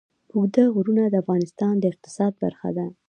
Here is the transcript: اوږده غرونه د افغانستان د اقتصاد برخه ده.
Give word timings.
اوږده 0.35 0.63
غرونه 0.73 1.03
د 1.09 1.15
افغانستان 1.23 1.73
د 1.79 1.83
اقتصاد 1.91 2.33
برخه 2.43 2.69
ده. 2.77 2.87